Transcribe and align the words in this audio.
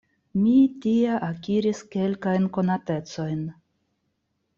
Mi 0.43 0.53
tie 0.85 1.17
akiris 1.27 1.81
kelkajn 1.95 2.47
konatecojn. 2.57 3.45